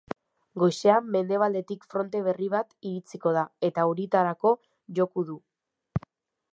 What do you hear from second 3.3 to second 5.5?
da eta euritarako joko du.